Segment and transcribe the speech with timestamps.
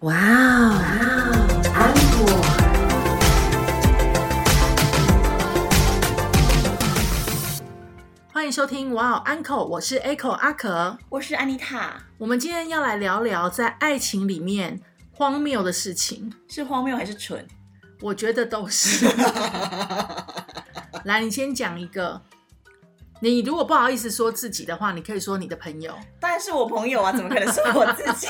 [0.00, 0.76] 哇哦，
[1.74, 2.26] 安果。
[8.30, 11.94] 欢迎收听哇哦 Uncle，我是 Echo 阿可，我是安妮塔。
[12.18, 14.82] 我们今天要来聊聊在爱情里面
[15.12, 17.46] 荒谬的事情，是荒谬还是蠢？
[18.02, 19.06] 我觉得都是。
[21.04, 22.20] 来，你先讲一个。
[23.20, 25.90] 你如果不好意思说自己的话，你可以说你的朋友。
[26.20, 28.28] 当然是我朋友啊，怎么可能是我自己？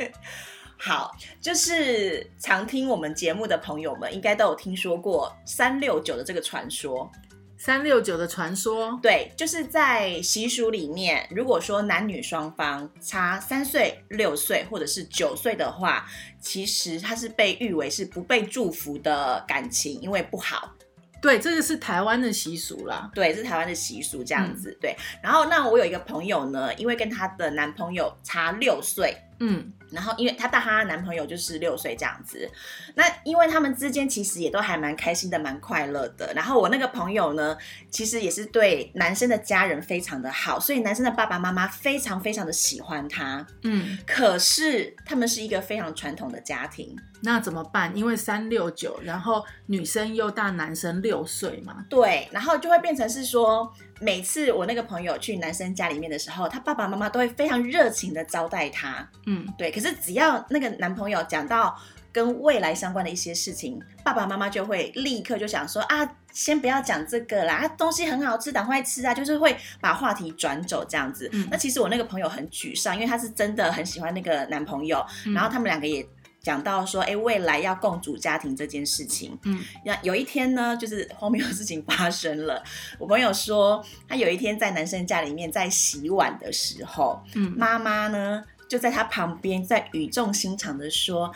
[0.76, 7.10] 好，就是常听我们节目的朋友们，应该都有听说过三六九的这个传说。
[7.58, 16.06] 三六九的传说，对，就是在习俗里面，如果说男女双方差三岁、六岁或者是九岁的话，
[16.40, 20.72] 其实它是被誉为是不被祝福的感情，因为不好。
[21.20, 23.10] 对，这个是台湾的习俗啦。
[23.14, 24.74] 对，是台湾的习俗这样子。
[24.80, 29.14] 对，然后那我有一个朋友呢，因为跟她的男朋友差六岁。
[29.40, 32.50] 嗯，然后因为她大她男朋友就是六岁这样子，
[32.94, 36.32] 那因为他们之间其实也都还蛮开心的，蛮快乐的。
[36.34, 37.56] 然后我那个朋友呢，
[37.90, 43.46] 其实也是对男生的家人非常的好，所以男生的爸爸妈妈非常非常的喜欢他。
[43.62, 47.96] 嗯，可是他们是一个非常传统的家庭，那怎么办？
[47.96, 51.84] 因为三六九，然后女生又大男生六岁嘛。
[51.88, 53.72] 对，然后就会变成是说。
[54.00, 59.06] 每次我那个朋友去男生家里面的时候，他爸爸妈妈都会非常热情的招待他。
[59.26, 59.70] 嗯，对。
[59.70, 61.78] 可是只要那个男朋友讲到
[62.10, 71.30] 跟未来相关的一些事情，爸爸妈妈就会立刻就想说啊，先不要讲这个啦，东西很好吃，赶快吃啊，就是会把话题转走这样子。
[71.50, 76.04] 那其实我那个朋友很沮丧，因为他是真的很喜欢那个男朋友，然后他们两个也。
[76.42, 82.62] 讲到说，哎，未来要共组家庭这件事情，嗯，那有一天呢，就是荒谬的事情发生了。
[82.98, 91.30] 我朋友说，他有一天在男生家里面在洗碗的时候，嗯，妈妈呢就在他旁边，在语重心长的说，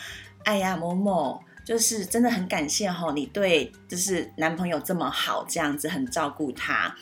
[0.45, 6.95] 哎呀，某某，就是真的很感谢哈，你对就是男朋友这么好，这样子很照顾他。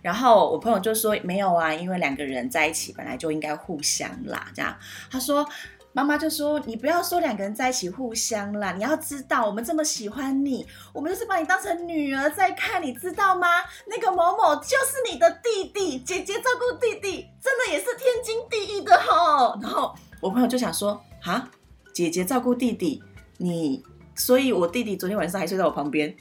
[0.00, 4.74] 然后我朋友就说，没有啊，因为两个人在一起本来就应该互相啦，这样。
[5.10, 5.46] 他说。
[5.92, 13.48] 妈妈就说：“你不要说两个人在一起互相啦，你要知道我们这么喜欢你，我们就是把你当成女儿在看，你知道吗？
[13.86, 21.50] 那个某某就是你的弟弟，姐姐照顾弟弟，真的也是天经地义的吼。”然后我朋友就想说：“啊，
[21.92, 23.02] 姐姐照顾弟弟，
[23.38, 23.82] 你，
[24.14, 26.14] 所以我弟弟昨天晚上还睡在我旁边，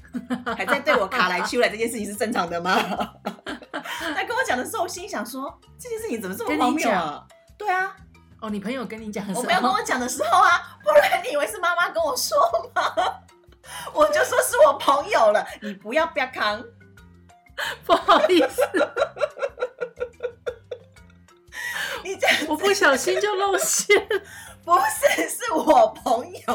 [0.58, 2.76] 还在对我卡来修来，这件事情是正常的吗？”
[4.16, 7.24] 他跟我讲的时候，我心想说：“这件事情怎么这么荒谬啊？”
[7.56, 7.96] 对啊。
[8.42, 12.38] 哦，你朋友跟你讲，我没有跟我讲的时候啊，不然你以为是妈妈跟我说
[12.74, 12.84] 吗？
[13.94, 16.64] 我就说是我朋友了，你不要不要扛，
[17.86, 18.62] 不好意思，
[22.04, 24.08] 你这样我不小心就露馅，
[24.64, 26.54] 不是是我朋友，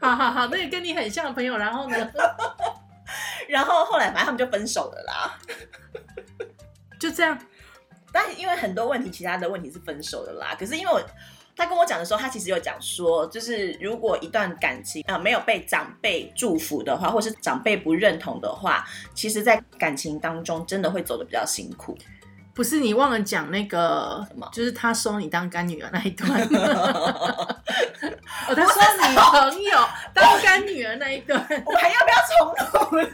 [0.00, 2.10] 好好好，那个跟你很像的朋友，然后呢，
[3.48, 5.38] 然后后来反正他们就分手了啦，
[6.98, 7.38] 就这样。
[8.12, 10.56] 但因为很多问题，其他的问题是分手的啦。
[10.58, 11.00] 可是因为我
[11.56, 21.98] 他跟我讲的时候，他其实有讲说，就是如果一段感情啊没有被长辈祝福的话，或是长辈不认同的话，其实在感情当中真的会走的比较辛苦。
[22.52, 26.30] 不是你忘了讲那个什么，就是他收你当干女儿那一段。
[26.42, 27.58] 哦，
[28.54, 29.78] 他说你朋友
[30.12, 32.36] 当干女儿那一段，我还要不要重
[32.98, 33.06] 录？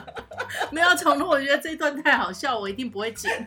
[0.70, 3.46] 没有重录，我觉得这一段太好笑，我一定不会剪。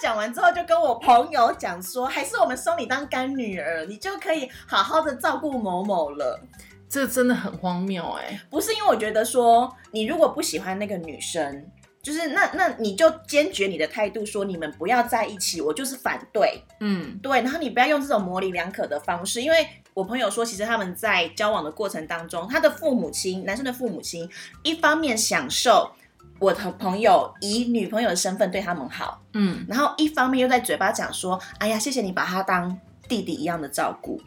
[0.00, 6.40] 讲完之后就跟我朋友讲说，还是我们收你当干女儿，你就可以好好的照顾某某了。
[6.88, 8.40] 这真的很荒谬哎！
[8.48, 11.66] 不是因为我觉得说，你如果不喜欢那个女生。
[12.00, 24.30] 就是那那你就坚决你的态度说你们不要在一起，我就是反对，嗯，对，然后你不要用这种模棱两可的方式，因为我朋友说，其实他们在交往的过程当中，他的父母亲，男生的父母亲，
[24.62, 25.90] 一方面享受
[26.38, 32.78] 我的朋友以女朋友的身份对他们好，嗯，然后一方面又在嘴巴讲说，哎呀，谢谢你把他当
[33.08, 34.20] 弟弟一样的照顾，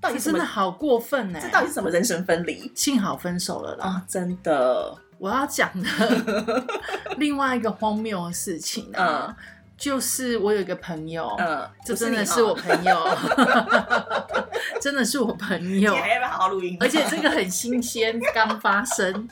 [0.00, 1.38] 到底真的好过分呢？
[1.40, 2.70] 这到底是什么人生分离？
[2.74, 4.96] 幸好分手了啦，真的。
[5.18, 5.88] 我要讲的
[7.16, 9.34] 另外一个荒谬的事情啊，
[9.78, 13.08] 就是我有一个朋友，嗯，这 真的是我朋友，
[14.82, 16.76] 真的是我朋友，要不要好好录音？
[16.80, 19.28] 而且这个很新鲜，刚发生。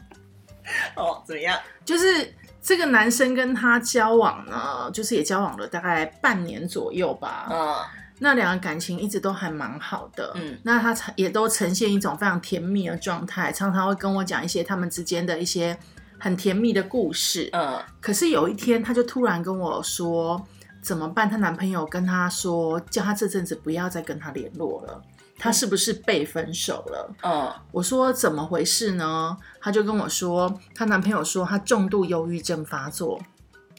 [0.97, 1.59] 哦，怎么样？
[1.85, 7.49] 就是这个男生跟他交往呢，就是也交往了大概半年左右吧。
[7.51, 7.77] 嗯。
[8.19, 15.77] 那两个感情一直都还蛮好的，嗯，那他也都呈现一种非常甜蜜的状态，常常会跟我讲一些他们之间的一些
[16.21, 17.83] 很甜蜜的故事，嗯。
[18.01, 20.41] 可是有一天，他就突然跟我说，
[20.81, 21.29] 怎么办？
[21.29, 25.03] 她男朋友跟她说，叫她这阵子不要再跟他联络了。
[25.39, 27.15] 她是不是被分手了？
[27.23, 29.37] 嗯，我说怎么回事呢？
[29.61, 33.21] 她就跟我说，她男朋友说她重度忧郁症发作，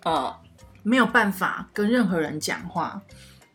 [0.05, 0.33] 嗯，
[0.81, 3.01] 没有办法跟任何人讲话，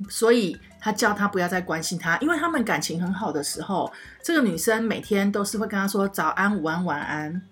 [0.09, 3.93] 所以她叫她不要再关心他，因为他们感情很好的时候，
[4.23, 7.43] 这个女生每天都是会跟他说早安、午安、晚安。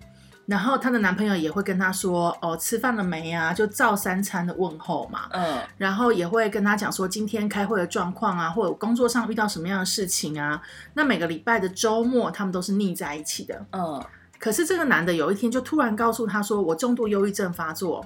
[0.47, 5.27] 然后她的男朋友也会跟她说：“哦，吃饭了没啊？”就照三餐的问候嘛。
[5.31, 5.61] 嗯。
[5.77, 10.61] 然后也会跟她讲说今天开会的状况啊，或者工作上遇到什么样的事情啊。
[10.93, 13.65] 那每个礼拜的周末，他们都是腻在一起的。
[13.73, 14.01] 嗯。
[14.39, 18.05] 可是这个男的有一天就突然告诉她说：“我重度忧郁症发作，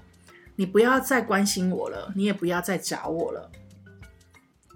[0.55, 3.51] 你不要再关心我了，你也不要再找我了。”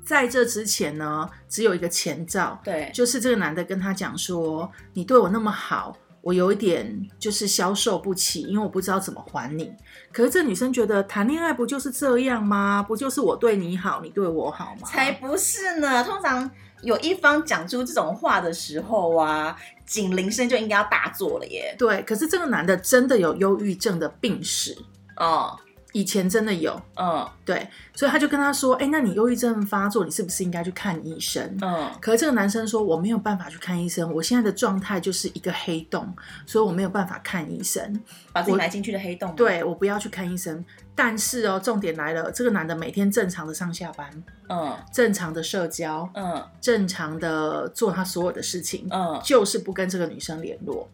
[0.05, 9.71] 在这之前呢，只有一个前兆，对，就是这个男的跟她讲说：“你对我那么好。”我有一点就是消受不起，因为我不知道怎么还你。
[10.11, 12.81] 可是这女生觉得谈恋爱不就是这样吗？
[12.81, 14.87] 不就是我对你好，你对我好吗？
[14.87, 16.03] 才不是呢！
[16.03, 16.49] 通常
[16.81, 19.55] 有一方讲出这种话的时候啊，
[19.85, 21.75] 警铃声就应该要大作了耶。
[21.77, 24.75] 对，可是这个男的真的有忧郁症的病史
[25.17, 25.55] 哦。
[25.95, 31.57] 以前真的有，嗯，对，所以他就跟他说，哎，那你忧郁症发作，你是不是应该去看医生？
[31.61, 36.13] 嗯，可是这个男生说，我没有办法去看医生，我现在的状态就是一个黑洞，
[36.45, 37.97] 所以我没有办法看医生，
[38.33, 39.33] 把自己埋进去的黑洞。
[39.37, 40.65] 对，我不要去看医生。
[40.93, 44.09] 但是哦，重点来了，这个男的每天正常的上下班，
[44.49, 50.89] 嗯，正常的社交，嗯，正常的做他所有的事情，嗯，就是不跟这个女生联络。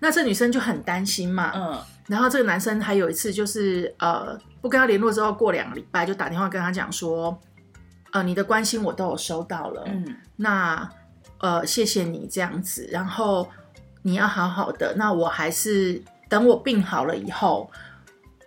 [0.00, 7.36] 那这女生就很担心嘛，嗯，然后这个男生还有一次就是呃不跟他联络之后，过两个礼拜就打电话跟他讲说，
[8.12, 10.88] 呃你的关心我都有收到了，嗯，那
[11.38, 13.48] 呃谢谢你这样子，然后
[14.02, 17.68] 你要好好的，那我还是等我病好了以后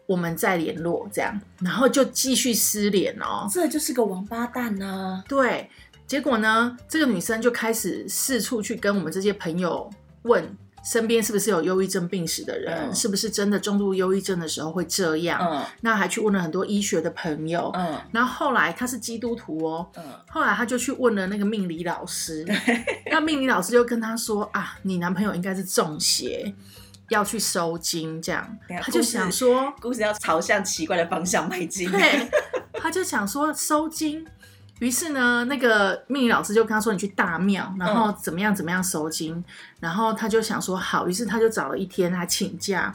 [0.07, 5.69] 我们再联络这样，然后就继续失联哦，这就是个王八蛋呢，对，
[6.07, 9.89] 结果呢这个女生就开始四处去跟我们这些朋友
[10.21, 10.57] 问。
[10.83, 12.93] 身边是不是有忧郁症病史的人？
[12.93, 15.39] 是不是真的重度忧郁症的时候会这样？
[15.41, 17.71] 嗯，那还去问了很多医学的朋友。
[17.75, 19.87] 嗯，然后后来他是基督徒哦。
[19.95, 22.45] 嗯，后来他就去问了那个命理老师。
[23.11, 26.53] 那命理老师就跟他说：“啊，你男朋友应该是中邪，
[27.09, 31.91] 要去收金。”这样，他就想说，故事要朝向奇怪的方向迈进。
[31.91, 32.29] 对，
[32.81, 34.25] 他就想说收金。
[34.81, 39.45] 于是呢，那个命理老师就跟他说：“你去大庙，然后怎么样怎么样收金。”
[39.79, 42.91] 然后他就想说：“好。”于是他就找了一天，他请假，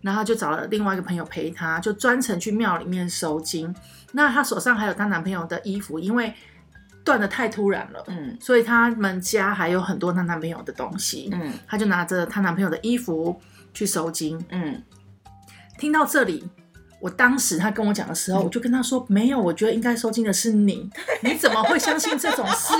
[0.00, 3.72] 然后就找了另外一个朋友陪他，就专程去庙里面收金。
[4.10, 6.34] 那他手上还有她男朋友的衣服，因为
[7.04, 13.40] 断的太突然了，嗯，所以他们家还有很多她男朋友的东西，嗯，他就拿着她男朋友的衣服
[13.72, 14.82] 去收金，嗯。
[15.78, 16.44] 听到这里。
[17.00, 20.90] 我当时他跟我讲的时候，我就跟他说：“没有，我觉得应该收金的是你，
[21.22, 22.74] 你怎么会相信这种事？”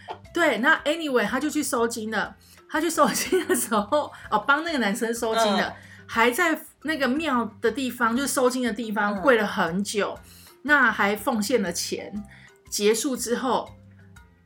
[0.32, 2.36] 对，那 anyway 他就去收金了。
[2.68, 5.74] 他去收金的时候，哦，帮那个男生收金的，
[6.06, 10.16] 还在那个庙的地方，就是收金的地方跪了很久，
[10.62, 12.12] 那还奉献了钱。
[12.70, 13.68] 结束之后，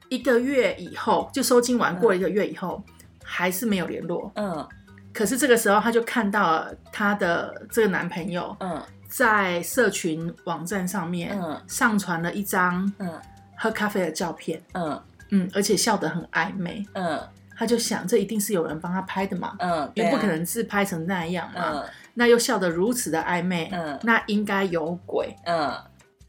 [0.08, 2.82] 一个月以后就收金完，过了一个月以后，
[3.22, 4.32] 还是没有联络。
[4.36, 4.66] 嗯。
[5.14, 13.18] 可是这个时候，她就看到了他的这个男朋友，嗯，在社群网站上面，嗯，上传了一张，嗯，
[13.56, 15.00] 喝咖啡的照片，嗯。
[15.30, 17.18] 嗯，而且笑得很暧昧，嗯，
[17.56, 25.72] 她就想，这一定是有人帮他拍的嘛，嗯，也不可能自拍成那样嘛，那又笑得如此的暧昧，嗯，那应该有鬼，嗯，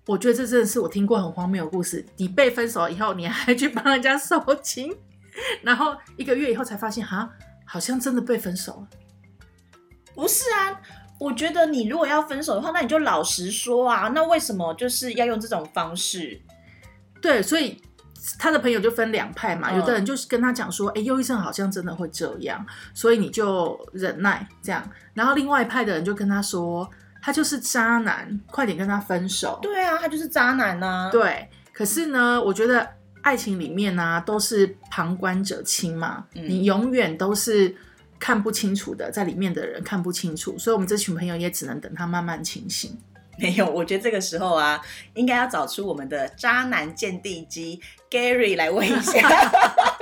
[0.08, 2.04] 我觉得这真的是我听过很荒谬的故事。
[2.16, 4.92] 你被分手以后，你还去帮人家收情，
[5.62, 7.30] 然后一个月以后才发现，哈。
[7.66, 8.88] 好像真的被分手了，
[10.14, 10.80] 不是啊？
[11.18, 14.10] 我觉得你如果要分手的话，那你就老实说啊。
[14.10, 16.42] 那为什么就是要用这种方式？
[17.22, 17.82] 对，所以
[18.38, 19.72] 他的朋友就分两派嘛。
[19.72, 24.84] 有的人就是跟他讲说：“哎，忧郁症好像真的会这样，所以你就忍耐这样。”
[25.16, 26.90] 然后另外一派的人就跟他说
[27.24, 31.10] ：“他就是渣男，快点跟他分手。”对啊，他就是渣男呐。
[31.12, 32.88] 对，可是呢，我觉得。
[33.26, 37.76] 爱情里面呢，都是旁观者清嘛，你永远都是
[38.20, 42.96] 看不清楚的，在里面的人看不清楚，所以我们这群朋友也只能等他慢慢清醒。
[43.40, 44.80] 没有，我觉得这个时候啊，
[45.16, 49.28] 应该要找出我们的渣男鉴定机 Gary 来问一下。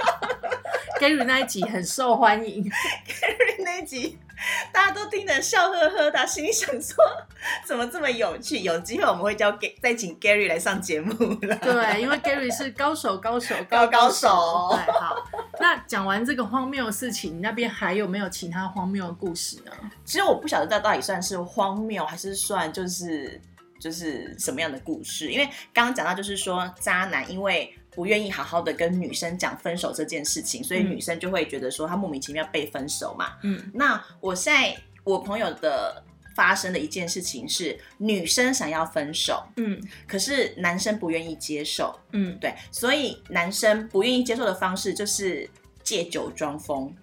[1.00, 2.62] Gary 那一集很受欢迎，
[3.08, 4.20] Gary 那一集。
[4.72, 6.96] 大家都听得笑呵呵的，心里想说
[7.66, 8.60] 怎么这么有趣？
[8.60, 11.56] 有机会我们会叫 Gary 再请 Gary 来上节目了。
[11.58, 14.70] 对，因为 Gary 是高手，高手，高高手。
[14.72, 15.16] 对，好。
[15.60, 19.72] 那讲完这个荒谬的事情，你那边还有没有其他荒谬的故事呢？
[20.04, 23.40] 其实我不晓得这到底算是荒谬，还是算就是
[23.80, 25.32] 就是什么样的故事？
[25.32, 33.34] 因为刚刚讲到就是说渣男因为不愿意好好的跟女生讲分手这件事情，所以女生就会觉得说他莫名其妙被分手嘛。
[33.44, 36.04] 嗯，那我现在我朋友的
[36.36, 45.50] 发生的一件事情是女生想要分手，嗯，可是男生不愿意接受，嗯，对，所以男生不愿意接受的方式就是
[45.84, 46.94] 借酒装疯。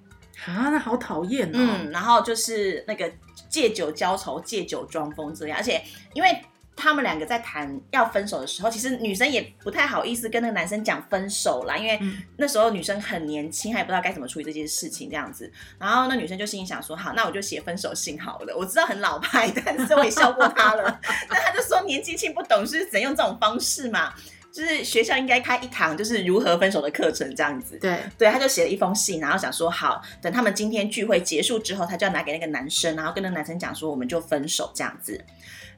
[0.46, 1.52] 啊，那好讨厌哦。
[1.54, 3.12] 嗯，然后就是那个
[3.50, 5.82] 借酒浇愁、借酒装疯这样，而且
[6.14, 6.42] 因为
[6.76, 12.00] 他们两个在谈要分手的时候，其实女生也不太好意思跟那个男生讲分手啦，因为
[12.38, 15.52] 那时候女生很年轻，还不知道该怎么处理这件事情这样子。
[15.78, 18.56] 然后那女生就心里想说：好，那我就写分手信好了。
[18.56, 20.82] 我知道很老派，但是我也笑过他了。
[21.28, 24.14] 那他就说年纪轻不懂事，怎用这种方式嘛？
[24.52, 27.78] 就是学校应该开一堂就是如何分手的课程这样子。
[27.78, 35.24] 对对，他就写了一封信，然后想说好，等他们今天聚会结束之后，他就要拿给那个男生，然后跟那个男生讲说我们就分手这样子。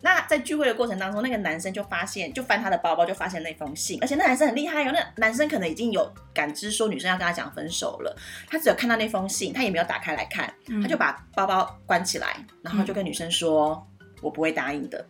[0.02, 8.14] 那在聚会的过程当中，那个男生就发现，就翻他的包包，就发现那封信，而且那男生很厉害哦，那男生可能已经有感知说女生要跟他讲分手了，
[8.48, 13.86] 他只有看到那封信，他也没有打开来看，他就把包包关起来，然后就跟女生说
[14.20, 15.06] ：“我不会答应的。”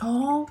[0.00, 0.46] 哦。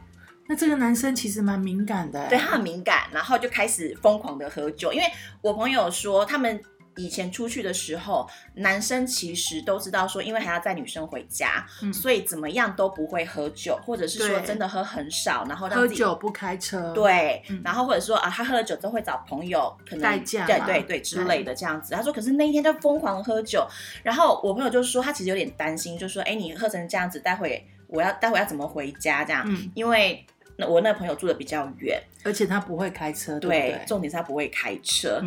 [0.47, 4.91] 那这个男生其实蛮敏感的，对他很敏感，然后就开始疯狂的喝酒。
[4.91, 5.05] 因为
[5.39, 6.61] 我朋友说，他们
[6.97, 21.93] 以前出去的时候，男生其实都知道说，因为还要载女生回家，所以怎么样都不会喝酒，或者是说真的喝很少，然后喝酒不开车，对，然后或者说啊，他喝了酒之后会找朋友可能代驾，对对对之类的这样子。
[21.93, 23.65] 他说，可是那一天就疯狂喝酒，
[24.03, 29.45] 然后我朋友就说，他其实有点担心，就说，哎，你喝成这样子，待会我要待会要怎么回家这样？
[29.73, 30.25] 因为。
[30.57, 35.19] 那我那朋友住的比较远，而且他不会开车，对，重点是他不会开车。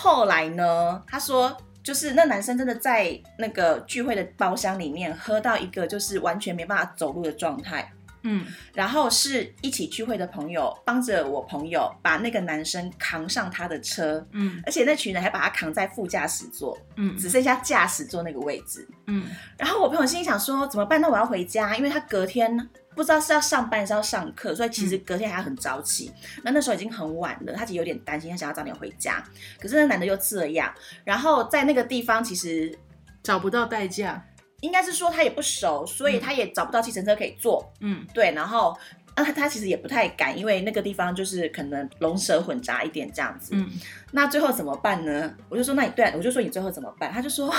[0.00, 7.92] 后来呢，他说就是那男生真的在那个聚会的包厢里面喝到一个就是完全没办法走路的状态。
[8.22, 19.26] 嗯，然后是一起聚会的朋友帮着我朋友把那个男生扛上他的车，嗯，而且那群人还把他扛在副驾驶座，嗯，只剩下驾驶座那个位置，嗯，
[19.56, 21.00] 然后我朋友心里想说怎么办？
[21.00, 22.68] 那我要回家，因为他隔天。
[22.98, 26.12] 不知道是要上班还是要上课，所以其实隔天还要很早起。
[26.42, 29.22] 那那时候已经很晚了，他其实有点担心，他想要早点回家。
[29.60, 30.74] 可是那男的又这样，
[31.04, 32.76] 然后在那个地方其实
[33.22, 34.20] 找不到代驾，
[34.62, 37.72] 应该是说他也不熟，所以他也找不到计程车可以坐。
[37.78, 38.32] 嗯，对。
[38.32, 38.76] 然后
[39.14, 43.50] 啊，他其实也不太敢，因为那个地方就是可能龙蛇混杂一点这样子。
[43.52, 43.70] 嗯，
[44.10, 45.32] 那最后怎么办呢？
[45.48, 47.12] 我就说，那你对，我就说你最后怎么办？
[47.12, 47.54] 他就说。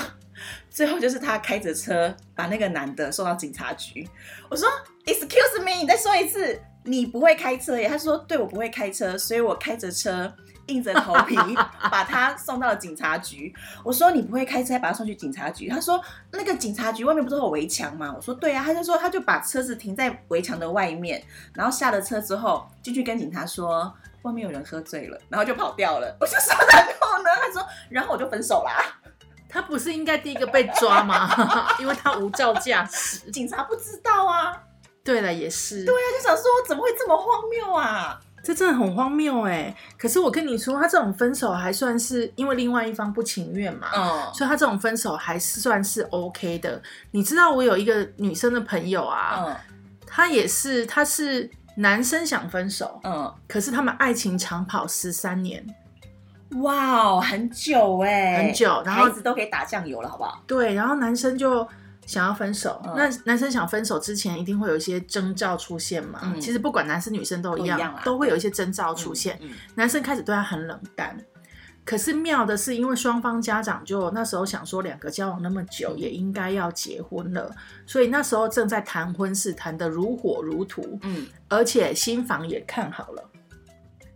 [0.69, 4.07] 最后就是他开着车把那个男的送到警察局。
[4.49, 4.67] 我说
[5.05, 10.31] ：“Excuse me，你再说一次，你不会开车耶？”他说：“对，我不会开车，所以我开着车，
[10.67, 11.35] 硬着头皮
[11.91, 13.53] 把他送到了警察局。”
[13.83, 21.21] 我说：“你不会开车，把他送去警察局？”他说：“那个警察局外面不是有围墙吗？”我说：“对啊。”他就说：“他就把车子停在围墙的外面，
[21.53, 23.93] 然后下了车之后进去跟警察说
[24.23, 28.98] 外面有人喝醉了，然后就跑掉了。”我就说：“然后呢？”他说：“然后我就分手啦。”
[29.49, 31.27] 他不是应该第一个被抓吗？
[31.81, 34.55] 因为他无照驾驶，警察不知道啊。
[35.03, 35.83] 对了，也是。
[35.85, 38.19] 对啊，就想说怎么会这么荒谬啊？
[38.41, 39.75] 这真的很荒谬哎。
[39.97, 46.81] 可是我跟你说，他这种分手还算是因为另外一方不情愿嘛，嗯，所以他这种分手还是算是 OK 的。
[47.11, 49.55] 你知道我有一个女生的朋友啊，嗯，
[50.05, 55.65] 她也是，她是男生想分手，嗯，可是他们爱情长跑十三年。
[56.57, 60.43] 哇哦，很久哎，很久，然后孩子都可以打酱油了，好不好？
[60.47, 61.67] 对，然后男生就
[62.07, 62.81] 想要分手。
[62.95, 66.33] 那男生想分手之前，一定会有一些征兆出现嘛？
[66.41, 69.39] 其实不管男生女生都一样，都会有一些征兆出现。
[69.75, 71.15] 男生开始对他很冷淡，
[71.85, 77.51] 可是妙的是，因为双方家长就那时候想说，两个交往那么久，也应该要结婚了，
[77.85, 80.83] 所以那时候正在谈婚事，谈得如火如荼。
[81.03, 83.29] 嗯，而且新房也看好了。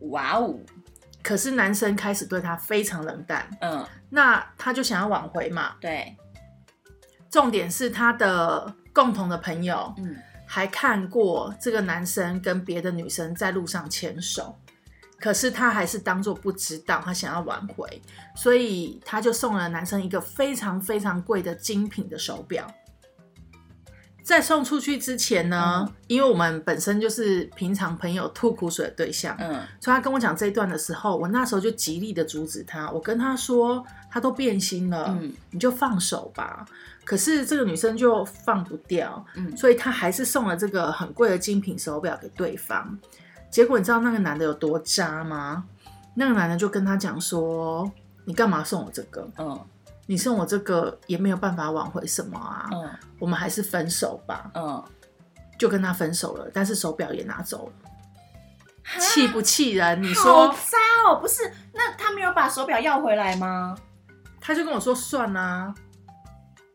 [0.10, 0.60] 哇哦！
[1.24, 5.76] 可是男生开始对她非常冷淡，嗯，那他就想要挽回嘛。
[5.80, 6.16] 对，
[7.32, 14.56] 重点是他的共同的朋友，嗯，还看过这个男生跟别的女生在路上牵手，
[15.18, 18.02] 可是他还是当做不知道，他想要挽回，
[18.36, 22.68] 所以他就送了男生一个非常非常贵的精品的手表。
[24.24, 32.90] 在送出去之前呢，因为我们本身就是平常朋友吐苦水的对象，嗯，所以他跟我讲这一段的时候，我那时候就极力的阻止他。
[32.90, 36.66] 我跟他说，他都变心了，嗯，你就放手吧。
[37.04, 42.98] 可是这个女生就放不掉，嗯，所以他还是送了这个很贵的精品手表给对方。
[43.52, 45.66] 结果你知道那个男的有多渣吗？
[46.16, 47.92] 那个男的就跟他讲说
[48.24, 49.60] ：“你干嘛送我这个？”嗯。
[50.06, 54.84] 你送我这个也没有办法挽回什么啊，嗯，我们还是分手吧，嗯，
[55.58, 60.02] 就跟他分手了，但是手表也拿走了，气不气人？
[60.04, 60.78] 你说渣
[61.10, 61.50] 哦，不是？
[61.74, 63.76] 那他没有把手表要回来吗？
[64.42, 65.74] 他就跟我说算啦。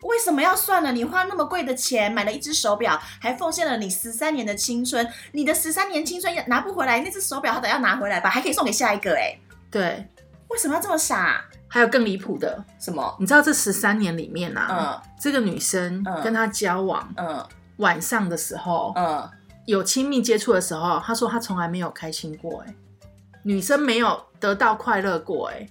[0.02, 0.92] 为什么要算了？
[0.92, 8.30] 你花那么贵的钱买了一只手表，还奉献了你十三年的青春，你的十三年青春拿不回来，那只手表他得要拿回来吧？
[8.30, 9.36] 还可以送给下一个哎。
[9.70, 10.08] 对，
[10.48, 11.44] 为什么要这么傻？
[11.68, 13.16] 还有更离谱的什么？
[13.20, 17.44] 你知道这十三年里面啊，这个女生跟他交往，嗯，
[17.76, 19.28] 晚上的时候，嗯，
[19.66, 22.74] 有亲密接触的时候，她说她从来没有开心过，哎，
[23.42, 25.68] 女生没有得到快乐过，哎。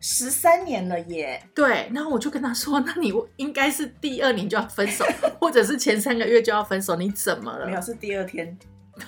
[0.00, 1.42] 十三年了耶！
[1.52, 5.04] 对，然后我就跟他说：“那你应该是第二年就要分手，
[5.40, 8.56] 或者是前三个月就要分手，你怎么了？”没有，是第二天。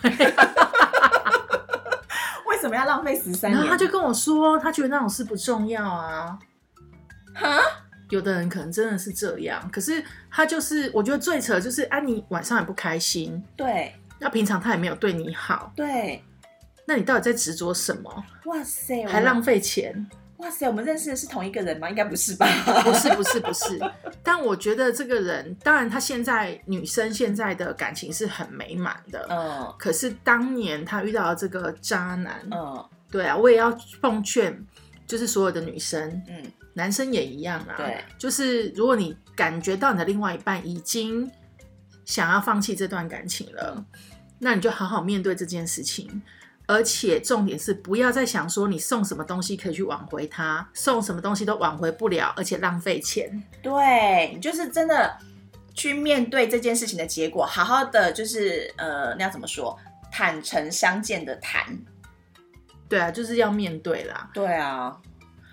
[0.02, 0.10] 为
[2.60, 3.54] 什么要浪费十三年？
[3.54, 6.38] 然后他就跟我说，他觉得那种事不重要啊。
[7.34, 7.58] 哈？
[8.10, 16.24] 有的人可能真的是这样，可是他就是，我觉得最扯就是，啊，你晚上也不开心，对，那平常他也没有对你好，对，
[16.86, 18.24] 那你到底在执着什么？
[18.46, 20.10] 哇塞，还浪费钱。
[20.40, 21.88] 哇塞，我们认识的是同一个人吗？
[21.88, 22.46] 应该不是吧？
[22.82, 23.78] 不是，不是，不是。
[24.22, 29.26] 但我觉得这个人，当然他现在女生现在的感情是很美满的。
[29.30, 29.74] 嗯。
[29.78, 32.40] 可是当年他遇到了这个渣男。
[32.50, 32.84] 嗯。
[33.10, 33.70] 对啊，我也要
[34.00, 34.64] 奉劝，
[35.06, 36.42] 就是所有的女生，嗯，
[36.74, 37.74] 男生也一样啊。
[37.76, 38.02] 对。
[38.16, 41.30] 就是如果你感觉到你的另外一半已经
[42.04, 43.84] 想要放弃这段感情了，
[44.38, 46.22] 那你就好好面对这件事情。
[46.72, 53.42] 而且重点是，不要再想说你送什么东西可以去挽回他，送什么东西都挽回不了，而且浪费钱。
[53.60, 55.18] 对你就是真的
[55.74, 59.76] 去面对这件事情的结果，好好的就是呃，那要怎么说？
[60.12, 61.76] 坦诚相见的谈。
[62.88, 64.30] 对啊，就是要面对啦。
[64.32, 64.96] 对啊。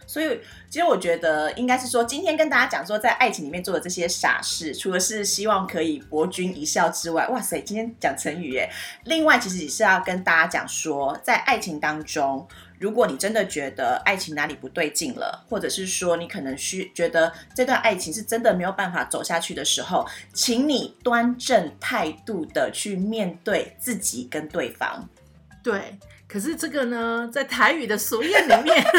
[0.08, 8.70] 所以，其实我觉得应该是说，今天跟大家讲说，在爱情里面做的这些傻事，除了是希望可以博君一笑之外，哇塞，今天讲成语耶！
[9.04, 12.48] 另外，其实也是要跟大家讲说，在爱情当中，
[12.80, 25.10] 如果你真的觉得爱情哪里不对劲了，或者是说你可能需觉得这段爱情是真的没有办法走下去的时候，请你端正态度的去面对自己跟对方。
[25.62, 28.82] 对，可是这个呢，在台语的俗谚里面。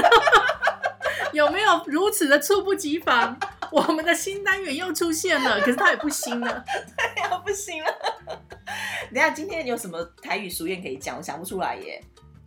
[1.33, 3.39] 有没有如此的猝不及防？
[3.71, 6.65] 我们的新单元又出现了， 可是它也不新了，
[6.97, 7.93] 对呀，不新了。
[9.13, 11.17] 等下今天有什么台语俗谚可以讲？
[11.17, 12.03] 我想不出来耶。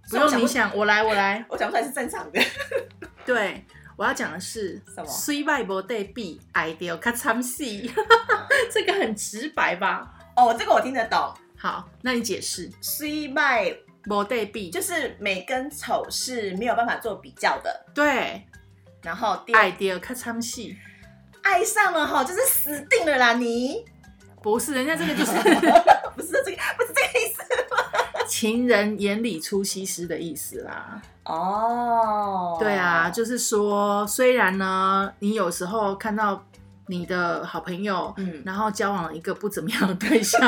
[0.09, 1.45] 不用你想，我来，我来。
[1.47, 2.41] 我讲出来是正常的。
[3.25, 3.63] 对，
[3.95, 5.05] 我要讲的是什么？
[5.07, 7.91] 虽外不对比，爱掉卡参戏。
[8.71, 10.11] 这个很直白吧？
[10.35, 11.33] 哦，这个我听得懂。
[11.57, 12.69] 好，那你解释。
[12.81, 17.85] 虽外不对比，就是美跟丑是没有办法做比较的。
[17.93, 18.45] 对。
[19.01, 20.77] 然后爱掉看唱戏，
[21.41, 23.33] 爱上了哈，就是死定了啦！
[23.33, 23.83] 你
[24.41, 25.31] 不是人家这个就是
[26.15, 27.41] 不是这个不是这个意思
[28.27, 31.01] 情人眼里出西施的意思啦。
[31.25, 36.43] 哦，对啊，就是说，虽然呢，你有时候看到
[36.87, 40.39] 你的好朋友，嗯，然后交往了一个不怎么样的对象。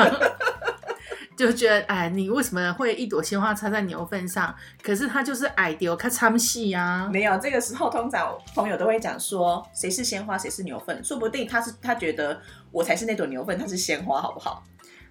[1.36, 4.54] 就觉得哎，你为什么会一朵鲜花插在牛粪上？
[4.82, 7.08] 可是他就是矮丢，他参戏呀。
[7.12, 11.02] 没有，这个时候通常朋友都会讲说，谁是鲜花，谁是牛粪。
[11.02, 14.62] 说不定他是他觉得我才是那朵牛粪，他是鲜花，好不好？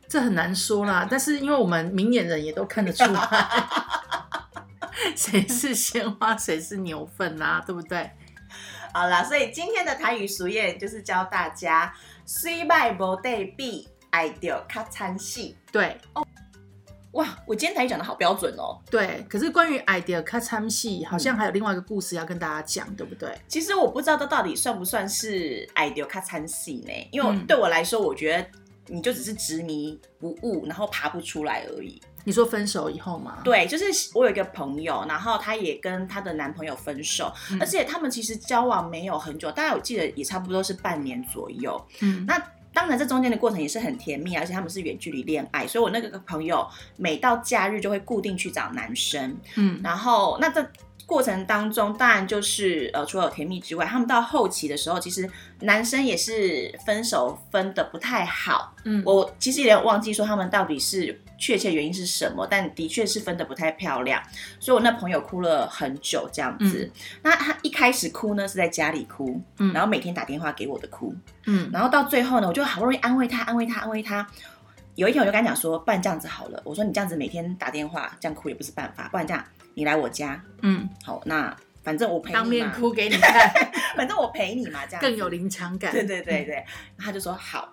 [0.07, 1.05] 这很难说啦。
[1.09, 3.19] 但是因为我们明眼人也都看得出来，
[5.15, 8.11] 谁是鲜花，谁是牛粪啊，对不对？
[8.93, 11.93] 好啦，所以今天的台语俗谚就是教大家：
[12.25, 13.89] 虽败不对比。
[14.13, 16.23] 爱掉卡餐戏，对哦，
[17.13, 18.79] 哇，我今天台语讲的好标准哦。
[18.91, 23.35] 对，可是关于爱掉卡餐戏，好像还有另外一个故事要跟大家讲，对不对？
[23.47, 26.93] 其实我不知道这到底算不算是爱掉卡餐戏呢？
[27.11, 28.45] 因为对我来说，我觉得
[28.85, 31.99] 你就只是执迷不悟，然后爬不出来而已。
[32.23, 33.41] 你说分手以后吗？
[33.43, 41.83] 对，就是我有一个朋友，然后她也跟她的男朋友分手，而且他们其实交往没有很久，大概我记得也差不多是半年左右。
[42.01, 42.39] 嗯，那。
[42.73, 50.67] 当然，这中间的过程也是很甜蜜，而且他们是远距离恋爱，所以我那个朋友每到假日就会固定去找男生，嗯，然后那这
[51.05, 55.29] 过程当中，当然就是呃，除了有甜蜜之外，他们到后期的时候，其实
[55.61, 61.21] 男生也是分手分的不太好，嗯，我其实有点忘记说他们到底是。
[61.35, 62.47] 确切原因是什么？
[62.49, 64.21] 但的确是分的不太漂亮，
[64.61, 66.89] 所以我那朋友哭了很久这样子。
[67.21, 69.41] 那他一开始哭呢是在家里哭，
[69.73, 71.13] 然后每天打电话给我的哭，
[71.45, 74.25] 嗯，然后到最后呢，我就好不容易安慰他，安慰他，安慰他。
[74.95, 83.15] 有一天我就跟他讲说，不然这样子好了，我说你这样子每天打电话这样哭也不是办法，不然这样你来我家，嗯，好，那反正我陪你当面哭给你。
[83.15, 83.51] 看，
[83.97, 85.91] 反正我陪你嘛，这样更有临场感。
[85.91, 86.63] 对对对对，
[86.97, 87.71] 他就说好。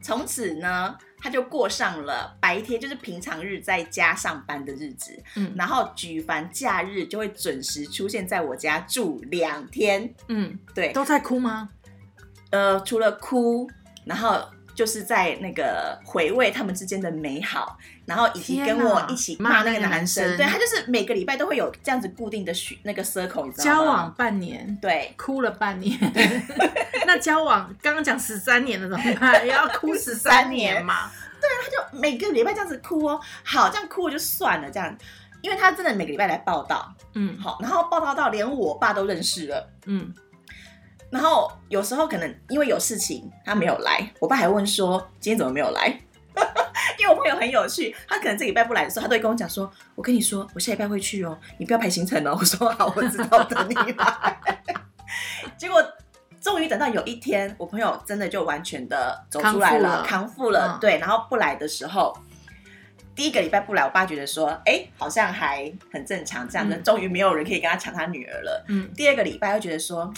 [0.00, 11.68] 从此呢，他就过上了白天就是平常日在家上班的日子，嗯，然后举凡假日就会准时出现在我家住两天，嗯，对，都在哭吗？
[12.50, 13.68] 呃，除了哭，
[14.04, 14.48] 然后。
[14.78, 23.64] 就是在那个回味他们之间的美好，然后以及跟我一起骂那个男生，对他就是每个礼拜都会有这样子固定的许那个 circle，你知道吗？
[23.64, 25.98] 交往半年，对， 哭了半年。
[27.08, 29.44] 那交往刚刚讲十三年了，怎么办？
[29.44, 31.10] 也要哭十三年嘛？
[31.40, 33.20] 对啊，他就每个礼拜这样子哭哦。
[33.42, 34.96] 好，这样哭就算了，这样，
[35.42, 40.14] 因为他真的每个礼拜来报道，嗯，好，然后报道到连我爸都认识了，嗯。
[41.10, 46.00] 然后有时候可能因为有事情他没有来，我爸还问说今天怎么没有来？
[46.98, 54.40] 因为我朋友很有趣，他可能这礼拜不来的时候，他都会跟我讲说：“我跟你说，我下礼拜会去哦，你不要排行程哦。”我说：“好，我知道，等你来。”
[55.58, 55.82] 结果
[56.40, 60.78] 终于等到有一天，我朋友真的就完全的走出来了，康复了。
[60.80, 62.16] 对，然后不来的时候，
[63.14, 70.12] 第一个礼拜不来，我爸觉得说：“哎，好像还很正常，这样子，终于没有人可以跟他抢他女儿了。”嗯，第二个礼拜又觉得说。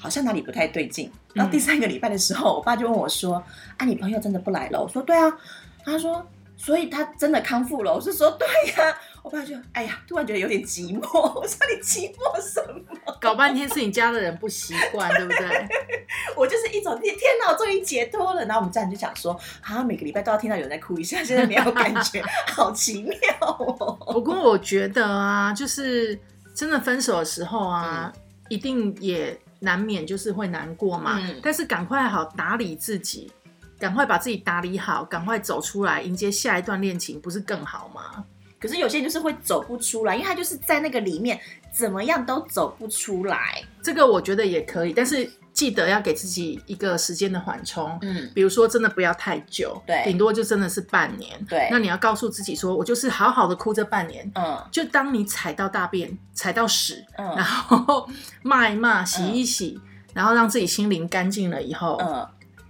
[0.00, 3.42] 好像哪里不太对劲，然后第三个礼拜的时候，我爸就问我说
[3.76, 5.36] ：“啊，你朋友真的不来了？”我说：“对啊。”
[5.84, 6.24] 他说
[6.56, 11.04] ：“所以他真的康复了？”我是说：“对呀。”我爸就哎呀，突然觉得有点寂寞。
[11.20, 13.14] 我说：“你寂寞什么？
[13.20, 15.68] 搞半天是你家的人不习惯，对不对？”
[16.36, 18.42] 我就是一种天天哪，我终于解脱了。
[18.46, 26.18] 然后我们家人就想说：“好像每个礼拜都要听到有人在哭一下，现在没有感觉， 好奇妙哦。”不过我觉得啊，就是
[26.54, 28.10] 真的分手的时候啊，
[28.48, 29.38] 一定也。
[29.60, 33.30] 难免就是会难过嘛，但是赶快好打理自己，
[33.78, 38.24] 赶快把自己打理好，赶快走出来迎接下一段恋情，不是更好吗？
[38.60, 41.38] 可是有些人就是会走不出来，因为他就是在那个里面
[41.72, 43.62] 怎么样都走不出来。
[43.82, 45.30] 这个我觉得也可以，但是。
[45.52, 51.68] 记得要给自己一个时间的缓冲，嗯，比如说真的不要太久，对，顶多就真的是半年，对。
[51.70, 58.08] 那你要告诉自己说，我就是好好的哭这半年，嗯，就当你踩到大便、踩到屎，嗯，然后
[58.42, 59.80] 骂一骂、洗一洗，
[60.14, 62.26] 然后让自己心灵干净了以后，嗯，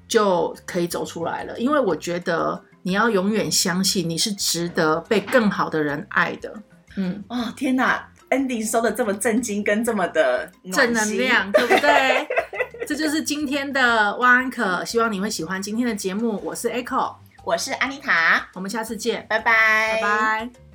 [0.09, 1.59] 就可以走出来了。
[1.59, 6.55] 因为我觉得你要永远相信你是值得被更好的人爱的，
[6.97, 7.23] 嗯。
[7.29, 12.27] 哦，天哪，Andy 收的这么震惊跟这么的正能量，对不对？
[12.89, 16.41] 这就是今天的万安可，希望你会喜欢今天的节目。
[16.43, 20.68] 我是 Echo，我是安妮塔，我们下次见，拜拜，拜拜。